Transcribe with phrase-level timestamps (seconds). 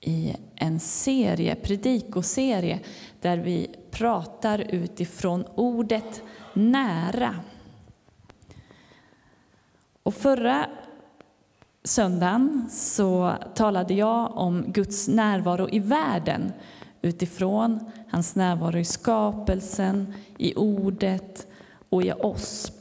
[0.00, 2.80] i en serie, predikoserie,
[3.20, 6.22] där vi pratar utifrån ordet
[6.54, 7.34] nära.
[10.02, 10.66] Och förra
[11.84, 16.52] söndagen så talade jag om Guds närvaro i världen
[17.02, 17.80] utifrån
[18.10, 21.46] hans närvaro i skapelsen, i ordet
[21.88, 22.72] och i oss.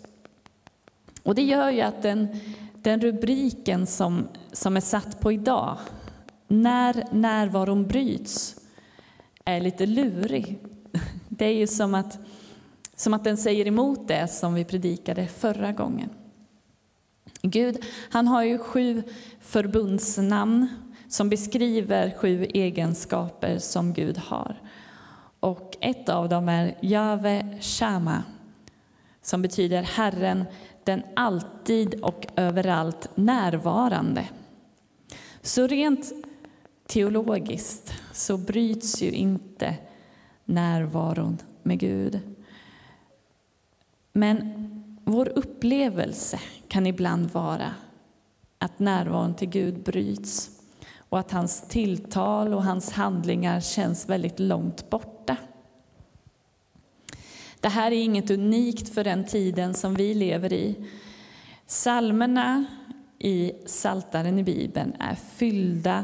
[1.24, 2.27] Och det gör ju att den,
[2.74, 5.77] den rubriken som, som är satt på idag,
[6.52, 8.55] när närvaron bryts,
[9.46, 10.60] är lite lurig.
[11.30, 12.20] Det är ju som att,
[12.96, 16.10] som att den säger emot det som vi predikade förra gången.
[17.42, 19.04] Gud, han har ju sju
[19.42, 20.68] förbundsnamn
[21.08, 24.62] som beskriver sju egenskaper som Gud har.
[25.40, 28.24] Och ett av dem är Jave Shama,
[29.22, 30.46] som betyder Herren,
[30.84, 34.27] den alltid och överallt närvarande.
[35.42, 36.12] Så rent
[36.90, 39.76] teologiskt så bryts ju inte
[40.45, 42.20] närvaron med Gud.
[44.13, 44.55] Men
[45.04, 47.76] vår upplevelse kan ibland vara
[48.57, 50.49] att närvaron till Gud bryts
[51.09, 55.37] och att hans tilltal och hans handlingar känns väldigt långt borta.
[57.59, 60.76] Det här är inget unikt för den tiden som vi lever i.
[61.65, 62.65] Salmerna
[63.20, 66.03] i Saltaren i Bibeln är fyllda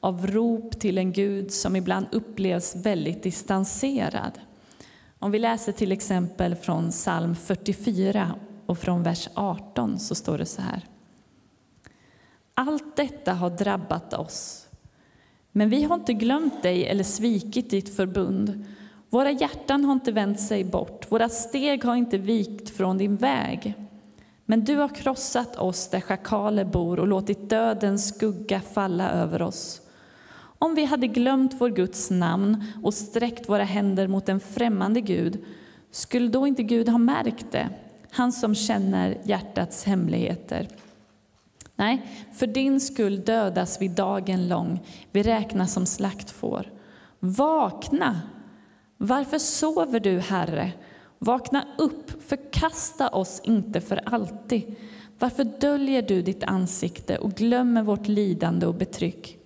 [0.00, 4.40] av rop till en Gud som ibland upplevs väldigt distanserad.
[5.18, 8.34] Om vi läser till exempel från psalm 44
[8.66, 10.86] och från vers 18 så står det så här.
[12.54, 14.68] Allt detta har drabbat oss,
[15.52, 18.64] men vi har inte glömt dig eller svikit ditt förbund.
[19.10, 23.74] Våra hjärtan har inte vänt sig bort, våra steg har inte vikt från din väg.
[24.44, 29.80] Men du har krossat oss där schakaler bor och låtit dödens skugga falla över oss.
[30.58, 35.44] Om vi hade glömt vår Guds namn och sträckt våra händer mot en främmande Gud,
[35.90, 37.68] skulle då inte Gud ha märkt det,
[38.10, 40.68] han som känner hjärtats hemligheter?
[41.76, 42.02] Nej,
[42.32, 44.80] för din skull dödas vi dagen lång,
[45.12, 46.72] vi räknas som slaktfår.
[47.18, 48.20] Vakna!
[48.96, 50.72] Varför sover du, Herre?
[51.18, 54.76] Vakna upp, förkasta oss inte för alltid.
[55.18, 59.37] Varför döljer du ditt ansikte och glömmer vårt lidande och betryck?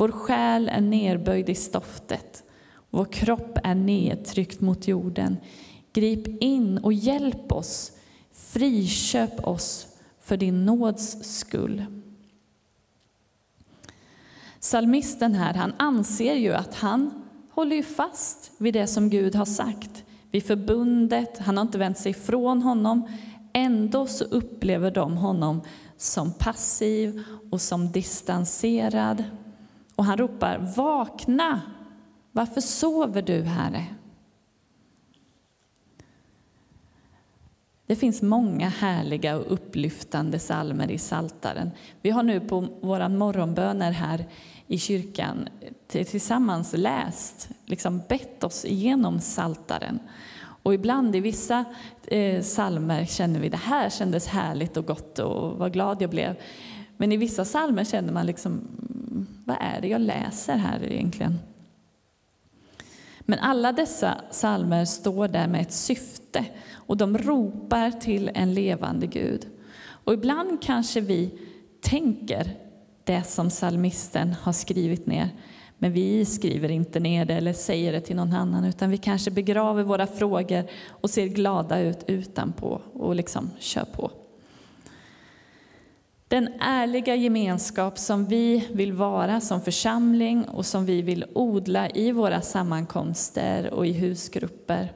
[0.00, 2.44] Vår själ är nerböjd i stoftet,
[2.90, 5.36] vår kropp är nedtryckt mot jorden.
[5.92, 7.92] Grip in och hjälp oss,
[8.32, 9.86] friköp oss
[10.20, 11.84] för din nåds skull.
[14.60, 20.04] Salmisten här, han anser ju att han håller fast vid det som Gud har sagt,
[20.30, 21.38] vid förbundet.
[21.38, 23.08] Han har inte vänt sig ifrån honom.
[23.52, 25.60] Ändå så upplever de honom
[25.96, 29.24] som passiv och som distanserad.
[30.00, 31.60] Och han ropar, vakna!
[32.32, 33.86] Varför sover du, Herre?
[37.86, 41.70] Det finns många härliga och upplyftande salmer i Saltaren.
[42.02, 44.26] Vi har nu på våra morgonböner här
[44.66, 45.48] i kyrkan
[45.88, 49.98] tillsammans läst, liksom bett oss igenom Saltaren.
[50.62, 51.64] Och ibland i vissa
[52.06, 56.36] eh, salmer känner vi det här kändes härligt och gott och vad glad jag blev.
[56.96, 58.60] Men i vissa salmer känner man liksom,
[59.50, 61.38] vad är det jag läser här egentligen?
[63.20, 69.06] Men alla dessa salmer står där med ett syfte och de ropar till en levande
[69.06, 69.46] Gud.
[69.80, 71.38] Och ibland kanske vi
[71.80, 72.56] tänker
[73.04, 75.28] det som salmisten har skrivit ner,
[75.78, 79.30] men vi skriver inte ner det eller säger det till någon annan, utan vi kanske
[79.30, 84.10] begraver våra frågor och ser glada ut utanpå och liksom kör på.
[86.30, 92.12] Den ärliga gemenskap som vi vill vara som församling och som vi vill odla i
[92.12, 94.92] våra sammankomster och i husgrupper,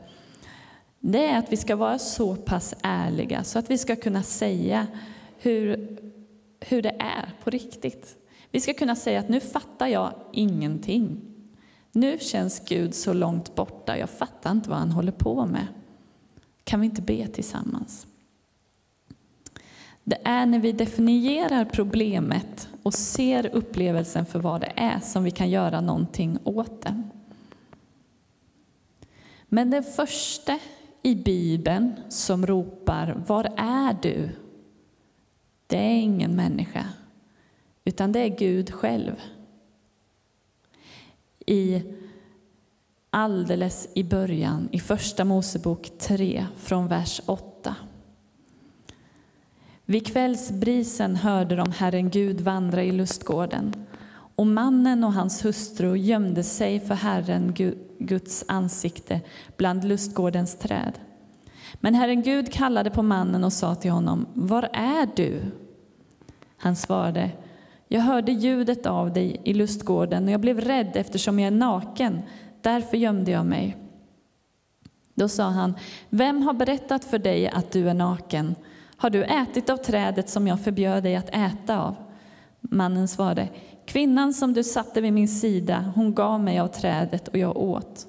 [1.01, 4.87] det är att vi ska vara så pass ärliga så att vi ska kunna säga
[5.39, 5.99] hur,
[6.61, 8.17] hur det är på riktigt.
[8.51, 11.21] Vi ska kunna säga att nu fattar jag ingenting.
[11.93, 15.67] Nu känns Gud så långt borta, jag fattar inte vad han håller på med.
[16.65, 18.07] Kan vi inte be tillsammans?
[20.05, 25.31] Det är när vi definierar problemet och ser upplevelsen för vad det är som vi
[25.31, 27.03] kan göra någonting åt det.
[29.49, 30.59] Men den första
[31.03, 34.31] i Bibeln som ropar Var är du?
[35.67, 36.89] Det är ingen människa,
[37.85, 39.21] utan det är Gud själv.
[41.47, 41.83] I
[43.11, 47.77] alldeles i början, i Första Mosebok 3, från vers 8.
[49.87, 53.75] Vid kvällsbrisen hörde de Herren Gud vandra i lustgården
[54.37, 57.55] och mannen och hans hustru gömde sig för Herren
[57.99, 59.21] Guds ansikte
[59.57, 60.99] bland lustgårdens träd.
[61.75, 65.41] Men Herren Gud kallade på mannen och sa till honom, Var är du?
[66.57, 67.31] Han svarade,
[67.89, 72.23] Jag hörde ljudet av dig i lustgården och jag blev rädd eftersom jag är naken,
[72.61, 73.77] därför gömde jag mig.
[75.15, 75.75] Då sa han,
[76.11, 78.55] Vem har berättat för dig att du är naken?
[78.97, 81.97] Har du ätit av trädet som jag förbjöd dig att äta av?
[82.61, 83.49] Mannen svarade,
[83.87, 88.07] Kvinnan som du satte vid min sida, hon gav mig av trädet och jag åt.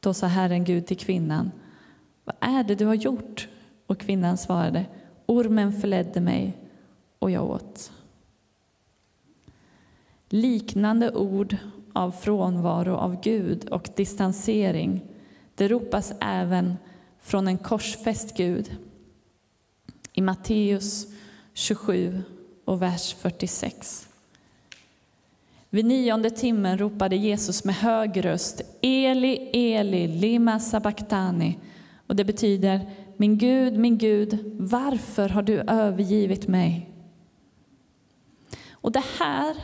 [0.00, 1.50] Då sa Herren Gud till kvinnan,
[2.24, 3.48] vad är det du har gjort?
[3.86, 4.86] Och kvinnan svarade,
[5.26, 6.56] ormen förledde mig
[7.18, 7.92] och jag åt.
[10.28, 11.56] Liknande ord
[11.92, 15.02] av frånvaro av Gud och distansering,
[15.54, 16.76] det ropas även
[17.20, 18.76] från en korsfäst Gud.
[20.20, 21.06] I Matteus
[21.54, 22.22] 27
[22.64, 24.08] och vers 46.
[25.70, 31.58] Vid nionde timmen ropade Jesus med hög röst Eli, Eli, lima sabachthani.
[32.06, 36.90] Och det betyder Min Gud, min Gud, varför har du övergivit mig?
[38.70, 39.56] Och det här,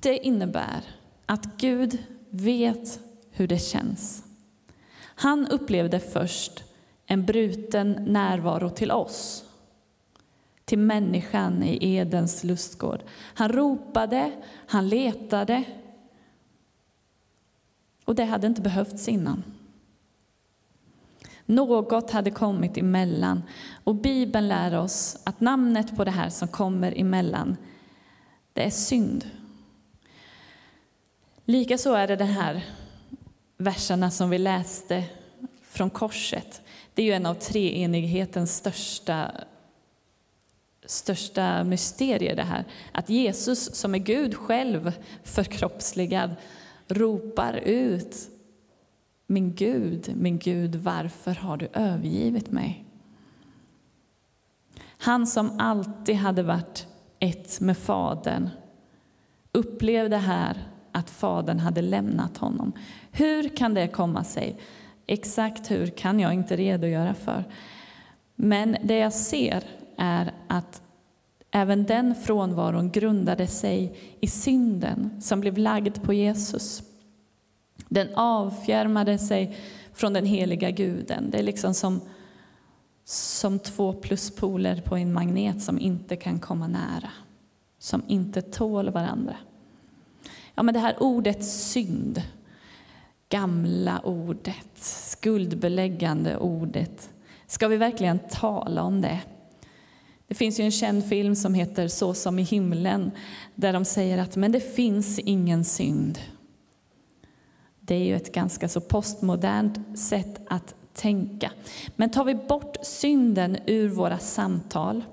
[0.00, 0.84] det innebär
[1.26, 1.98] att Gud
[2.30, 3.00] vet
[3.30, 4.24] hur det känns.
[4.98, 6.64] Han upplevde först
[7.06, 9.44] en bruten närvaro till oss
[10.64, 13.02] till människan i Edens lustgård.
[13.10, 14.32] Han ropade,
[14.66, 15.64] han letade.
[18.04, 19.42] Och det hade inte behövts innan.
[21.46, 23.42] Något hade kommit emellan.
[23.84, 27.56] Och Bibeln lär oss att namnet på det här som kommer emellan,
[28.52, 29.30] det är synd.
[31.44, 32.64] Likaså är det de här
[33.56, 35.04] verserna som vi läste
[35.62, 36.62] från korset.
[36.94, 39.30] Det är ju en av treenighetens största
[40.86, 42.64] största mysterier det här.
[42.92, 44.92] Att Jesus som är Gud själv
[45.22, 46.36] förkroppsligad
[46.88, 48.16] ropar ut
[49.26, 52.84] Min Gud, min Gud, varför har du övergivit mig?
[54.98, 56.86] Han som alltid hade varit
[57.18, 58.50] ett med Fadern
[59.52, 62.72] upplevde här att Fadern hade lämnat honom.
[63.12, 64.60] Hur kan det komma sig?
[65.06, 67.44] Exakt hur kan jag inte redogöra för.
[68.34, 69.64] Men det jag ser
[69.98, 70.82] är att
[71.50, 76.82] även den frånvaron grundade sig i synden som blev lagd på Jesus.
[77.88, 79.56] Den avfjärmade sig
[79.92, 81.30] från den heliga guden.
[81.30, 82.00] Det är liksom som,
[83.04, 87.10] som två pluspoler på en magnet som inte kan komma nära,
[87.78, 89.36] som inte tål varandra.
[90.54, 92.22] Ja, men det här ordet synd,
[93.28, 97.10] gamla ordet, skuldbeläggande ordet,
[97.46, 99.20] ska vi verkligen tala om det?
[100.28, 103.10] Det finns ju en känd film som heter Så som i himlen
[103.54, 106.18] där de säger att men det finns ingen synd.
[107.80, 111.50] Det är ju ett ganska så postmodernt sätt att tänka.
[111.96, 115.04] Men tar vi bort synden ur våra samtal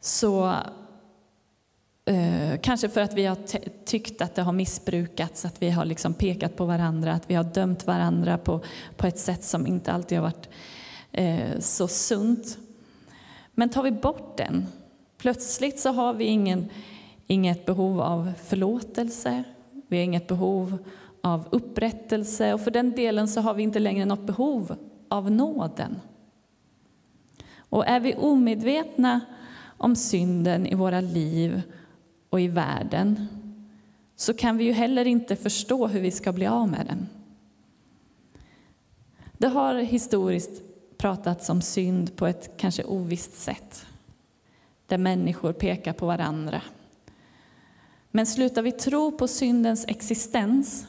[0.00, 0.54] så
[2.04, 3.38] eh, kanske för att vi har
[3.84, 7.44] tyckt att det har missbrukats, att vi har liksom pekat på varandra, att vi har
[7.44, 8.60] dömt varandra på,
[8.96, 10.48] på ett sätt som inte alltid har varit
[11.12, 12.58] eh, så sunt.
[13.58, 14.66] Men tar vi bort den,
[15.18, 16.70] plötsligt så har vi ingen,
[17.26, 19.44] inget behov av förlåtelse,
[19.88, 20.78] vi har inget behov
[21.20, 24.76] av upprättelse och för den delen så har vi inte längre något behov
[25.08, 26.00] av nåden.
[27.58, 29.20] Och är vi omedvetna
[29.78, 31.62] om synden i våra liv
[32.30, 33.26] och i världen
[34.16, 37.08] så kan vi ju heller inte förstå hur vi ska bli av med den.
[39.38, 40.65] Det har historiskt
[40.98, 43.86] pratats om synd på ett kanske ovisst sätt,
[44.86, 46.62] där människor pekar på varandra.
[48.10, 50.86] Men slutar vi tro på syndens existens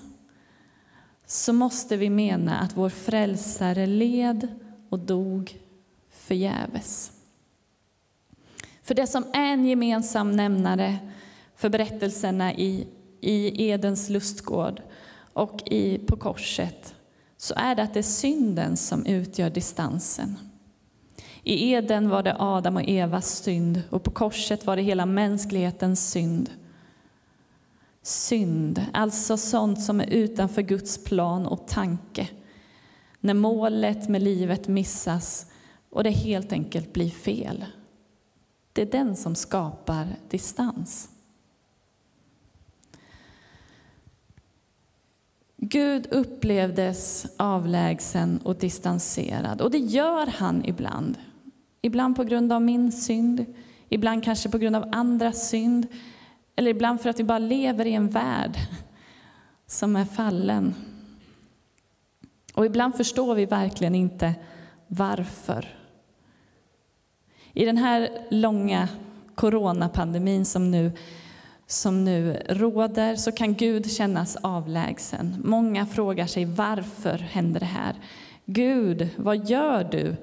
[1.25, 4.47] så måste vi mena att vår frälsare led
[4.89, 5.59] och dog
[6.09, 7.11] förgäves.
[8.83, 10.97] För det som är en gemensam nämnare
[11.55, 12.87] för berättelserna i,
[13.21, 14.81] i Edens lustgård
[15.33, 16.95] och i, på korset
[17.37, 20.37] så är det att det är synden som utgör distansen.
[21.43, 26.11] I Eden var det Adam och Evas synd och på korset var det hela mänsklighetens
[26.11, 26.49] synd.
[28.01, 32.29] Synd, alltså sånt som är utanför Guds plan och tanke.
[33.19, 35.45] När målet med livet missas
[35.89, 37.65] och det helt enkelt blir fel.
[38.73, 41.09] Det är den som skapar distans.
[45.69, 51.17] Gud upplevdes avlägsen och distanserad, och det gör han ibland.
[51.81, 53.45] Ibland på grund av min synd,
[53.89, 55.87] ibland kanske på grund av andras synd,
[56.55, 58.57] eller ibland för att vi bara lever i en värld
[59.65, 60.75] som är fallen.
[62.53, 64.35] Och ibland förstår vi verkligen inte
[64.87, 65.75] varför.
[67.53, 68.87] I den här långa
[69.35, 70.91] coronapandemin som nu,
[71.67, 75.41] som nu råder så kan Gud kännas avlägsen.
[75.45, 77.95] Många frågar sig varför händer det här?
[78.45, 80.15] Gud, vad gör du?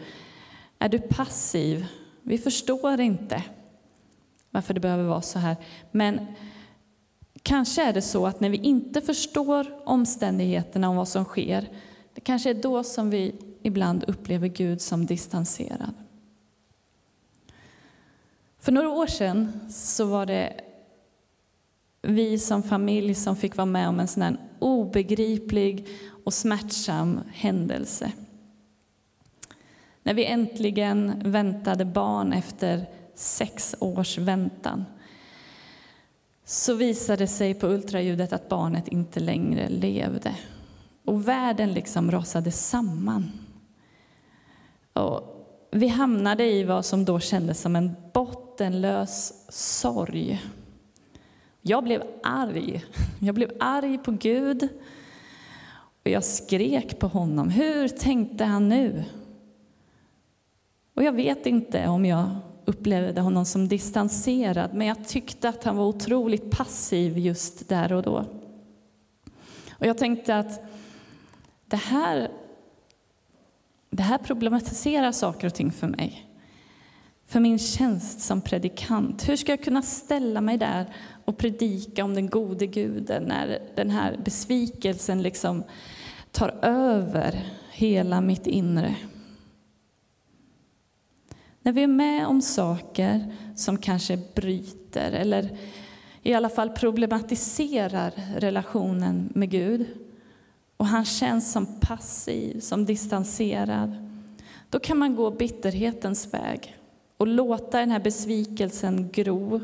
[0.78, 1.86] Är du passiv?
[2.22, 3.42] Vi förstår inte
[4.50, 5.56] varför det behöver vara så här.
[5.90, 6.26] Men
[7.42, 11.68] kanske är det så att när vi inte förstår omständigheterna om vad som sker,
[12.14, 15.94] det kanske är då som vi ibland upplever Gud som distanserad.
[18.58, 20.63] För några år sedan så var det
[22.06, 25.86] vi som familj som fick vara med om en sån här obegriplig
[26.24, 28.12] och smärtsam händelse.
[30.02, 34.84] När vi äntligen väntade barn efter sex års väntan
[36.44, 40.36] så visade det sig på ultraljudet att barnet inte längre levde.
[41.04, 43.32] Och världen liksom rasade samman.
[44.92, 45.34] Och
[45.70, 50.42] vi hamnade i vad som då kändes som en bottenlös sorg.
[51.66, 52.84] Jag blev arg.
[53.20, 54.68] Jag blev arg på Gud.
[56.04, 57.50] Och jag skrek på honom.
[57.50, 59.04] Hur tänkte han nu?
[60.94, 62.30] Och jag vet inte om jag
[62.64, 68.02] upplevde honom som distanserad, men jag tyckte att han var otroligt passiv just där och
[68.02, 68.24] då.
[69.70, 70.60] Och jag tänkte att
[71.66, 72.30] det här,
[73.90, 76.30] det här problematiserar saker och ting för mig.
[77.26, 79.28] För min tjänst som predikant.
[79.28, 80.94] Hur ska jag kunna ställa mig där
[81.24, 85.62] och predika om den gode guden när den här besvikelsen liksom
[86.32, 88.96] tar över hela mitt inre?
[91.62, 95.58] När vi är med om saker som kanske bryter eller
[96.22, 99.86] i alla fall problematiserar relationen med Gud
[100.76, 104.10] och han känns som passiv, som distanserad,
[104.70, 106.76] då kan man gå bitterhetens väg
[107.16, 109.60] och låta den här besvikelsen gro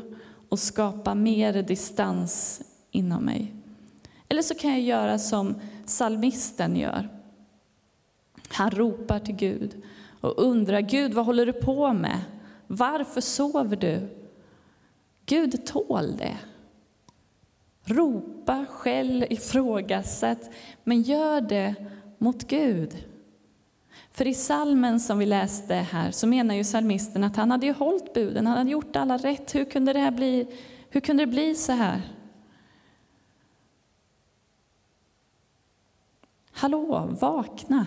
[0.51, 3.53] och skapa mer distans inom mig.
[4.29, 5.55] Eller så kan jag göra som
[5.85, 7.09] salmisten gör.
[8.49, 9.83] Han ropar till Gud
[10.21, 12.21] och undrar, Gud vad håller du på med?
[12.67, 14.09] Varför sover du?
[15.25, 16.37] Gud tål det.
[17.83, 20.49] Ropa, skäll, ifrågasätt,
[20.83, 21.75] men gör det
[22.17, 23.05] mot Gud.
[24.11, 27.73] För i salmen som vi läste här så menar ju salmisten att han hade ju
[27.73, 29.55] hållit buden, han hade gjort alla rätt.
[29.55, 30.47] Hur kunde det, här bli,
[30.89, 32.01] hur kunde det bli så här?
[36.51, 37.85] Hallå, vakna!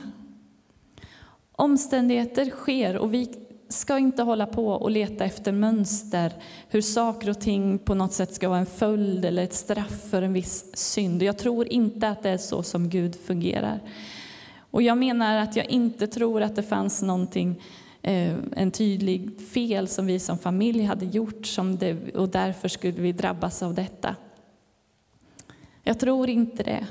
[1.52, 6.32] Omständigheter sker och vi ska inte hålla på och leta efter mönster,
[6.68, 10.22] hur saker och ting på något sätt ska vara en följd eller ett straff för
[10.22, 11.22] en viss synd.
[11.22, 13.80] Jag tror inte att det är så som Gud fungerar.
[14.74, 17.62] Och jag menar att jag inte tror att det fanns någonting,
[18.02, 23.00] eh, en tydlig fel som vi som familj hade gjort som det, och därför skulle
[23.00, 24.16] vi drabbas av detta.
[25.82, 26.86] Jag tror inte det.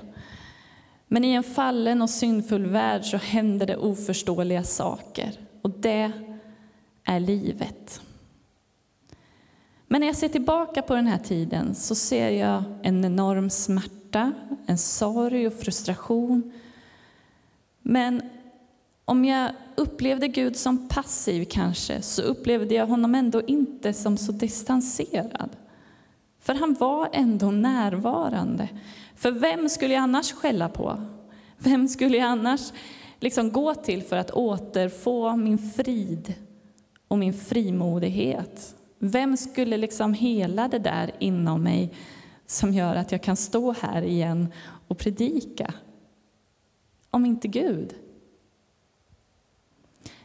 [1.08, 5.32] Men i en fallen och syndfull värld så händer det oförståeliga saker.
[5.62, 6.12] Och det
[7.04, 8.02] är livet.
[9.88, 14.32] Men när jag ser tillbaka på den här tiden så ser jag en enorm smärta,
[14.66, 16.52] en sorg och frustration.
[17.84, 18.22] Men
[19.06, 24.32] om jag upplevde Gud som passiv kanske, så upplevde jag honom ändå inte som så
[24.32, 25.50] distanserad.
[26.40, 28.70] För han var ändå närvarande.
[29.16, 31.02] För vem skulle jag annars skälla på?
[31.58, 32.74] Vem skulle jag annars
[33.20, 36.34] liksom gå till för att återfå min frid
[37.08, 38.76] och min frimodighet?
[39.00, 41.94] Vem skulle liksom hela det där inom mig
[42.46, 44.48] som gör att jag kan stå här igen
[44.88, 45.74] och predika?
[47.14, 47.96] Om inte Gud.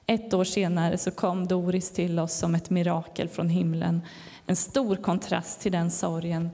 [0.06, 4.00] Ett år senare så kom Doris till oss som ett mirakel från himlen.
[4.46, 6.50] En stor kontrast till den sorgen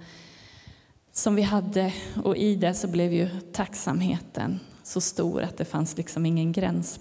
[1.13, 1.93] som vi hade
[2.25, 7.01] och i det så blev ju tacksamheten så stor att det fanns liksom ingen gräns.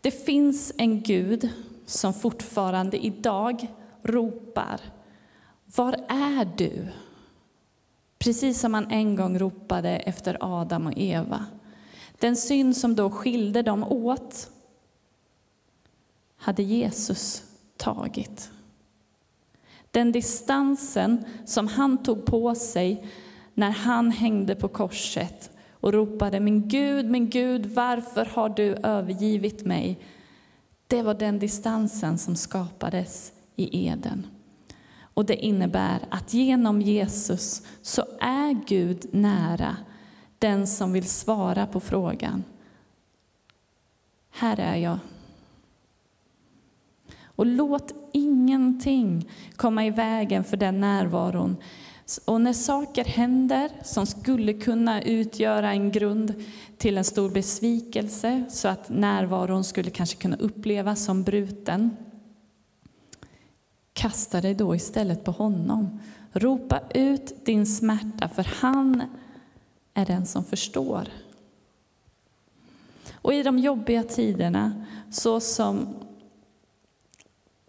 [0.00, 1.48] Det finns en Gud
[1.86, 3.66] som fortfarande idag
[4.02, 4.80] ropar
[5.64, 6.88] Var är du?
[8.18, 11.46] Precis som han en gång ropade efter Adam och Eva.
[12.18, 14.50] Den synd som då skilde dem åt
[16.36, 17.42] hade Jesus
[17.76, 18.50] tagit.
[19.90, 23.06] Den distansen som han tog på sig
[23.54, 29.64] när han hängde på korset och ropade Min Gud, min Gud, varför har du övergivit
[29.64, 29.98] mig?
[30.86, 34.26] Det var den distansen som skapades i Eden.
[35.14, 39.76] Och det innebär att genom Jesus så är Gud nära
[40.38, 42.44] den som vill svara på frågan.
[44.30, 44.98] Här är jag.
[47.24, 51.56] Och låt ingenting komma i vägen för den närvaron.
[52.24, 56.34] Och när saker händer som skulle kunna utgöra en grund
[56.78, 61.96] till en stor besvikelse så att närvaron skulle kanske kunna upplevas som bruten.
[63.94, 66.00] Kasta dig då istället på honom.
[66.32, 69.02] Ropa ut din smärta, för han
[69.94, 71.08] är den som förstår.
[73.12, 75.94] Och i de jobbiga tiderna, så som,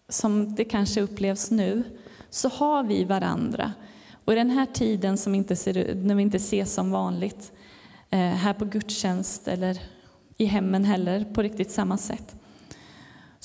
[0.09, 1.83] som det kanske upplevs nu,
[2.29, 3.73] så har vi varandra.
[4.25, 7.51] Och i den här tiden som inte ser, när vi inte ses som vanligt,
[8.09, 9.81] eh, här på gudstjänst eller
[10.37, 12.35] i hemmen heller på riktigt samma sätt,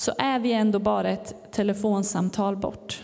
[0.01, 3.03] så är vi ändå bara ett telefonsamtal bort.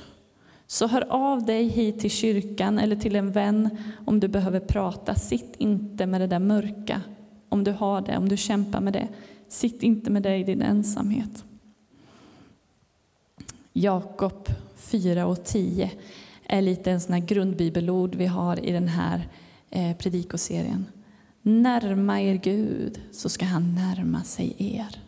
[0.68, 5.16] Så hör av dig hit till kyrkan eller till en vän om du behöver prata.
[5.16, 7.02] Sitt inte med det där mörka,
[7.50, 9.08] om du har det, om du kämpar med det.
[9.48, 11.46] Sitt inte med det i din ensamhet.
[13.74, 15.92] Jakob 4 och 10
[16.44, 19.28] är lite en sån här grundbibelord vi har i den här
[19.70, 20.86] eh, predikoserien.
[21.42, 25.07] Närma er Gud, så ska han närma sig er.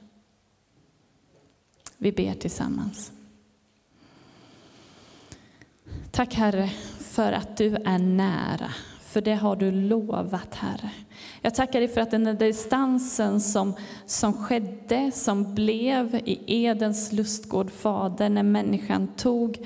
[2.01, 3.11] Vi ber tillsammans.
[6.11, 8.69] Tack Herre för att du är nära,
[9.01, 10.89] för det har du lovat Herre.
[11.41, 13.73] Jag tackar dig för att den där distansen som,
[14.05, 19.57] som skedde, som blev i Edens lustgård, Fader, när människan tog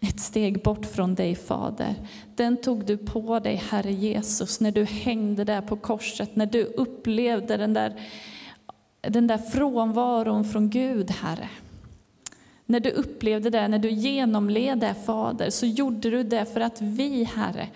[0.00, 1.94] ett steg bort från dig, Fader.
[2.34, 6.64] Den tog du på dig, Herre Jesus, när du hängde där på korset, när du
[6.64, 8.00] upplevde den där,
[9.00, 11.48] den där frånvaron från Gud, Herre.
[12.66, 16.80] När du upplevde det, när du genomled det, Fader, så gjorde du det för att
[16.80, 17.68] vi, Herre,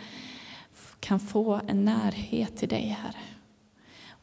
[1.01, 3.15] kan få en närhet till dig, Herre.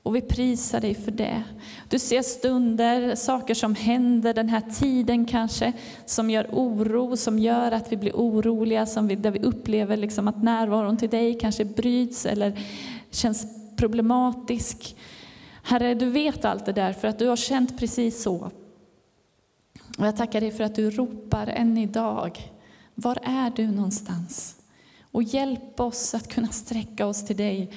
[0.03, 1.43] Och vi prisar dig för det.
[1.89, 5.73] Du ser stunder, saker som händer den här tiden kanske,
[6.05, 10.27] som gör oro, som gör att vi blir oroliga, som vi, där vi upplever liksom
[10.27, 12.59] att närvaron till dig kanske bryts eller
[13.11, 14.95] känns problematisk.
[15.63, 18.51] Herre, du vet allt det där för att du har känt precis så.
[19.97, 22.51] Och jag tackar dig för att du ropar än idag.
[22.95, 24.55] Var är du någonstans?
[25.11, 27.71] Och hjälp oss att kunna sträcka oss till dig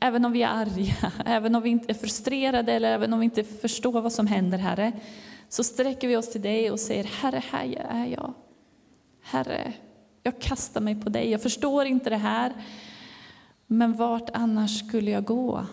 [0.00, 3.24] även om vi är arga, även om vi inte är frustrerade eller även om vi
[3.24, 4.92] inte förstår vad som händer, Herre,
[5.48, 8.34] så sträcker vi oss till dig och säger, Herre, här är jag.
[9.22, 9.72] Herre,
[10.22, 11.30] jag kastar mig på dig.
[11.30, 12.52] Jag förstår inte det här,
[13.66, 15.66] men vart annars skulle jag gå?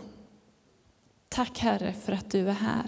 [1.29, 2.85] Tack Herre för att du är här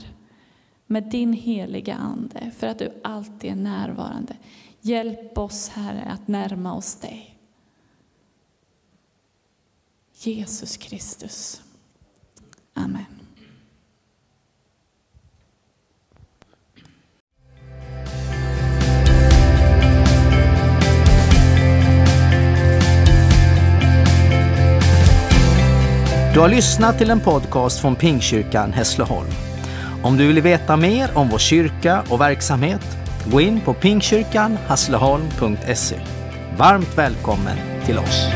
[0.92, 4.36] med din heliga Ande, för att du alltid är närvarande.
[4.82, 7.38] Hjälp oss Herre att närma oss dig.
[10.14, 11.62] Jesus Kristus.
[12.74, 13.06] Amen.
[26.34, 29.51] Du har lyssnat till en podcast från Pingkyrkan Hässleholm.
[30.04, 35.96] Om du vill veta mer om vår kyrka och verksamhet, gå in på pingstkyrkanhässleholm.se.
[36.58, 38.28] Varmt välkommen till oss.